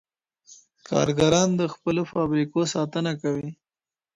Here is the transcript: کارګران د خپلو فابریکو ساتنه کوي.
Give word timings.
کارګران 0.89 1.49
د 1.59 1.61
خپلو 1.73 2.01
فابریکو 2.11 2.59
ساتنه 2.73 3.11
کوي. 3.21 3.49